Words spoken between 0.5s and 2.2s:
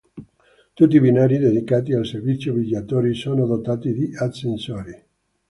Tutti i binari dedicati al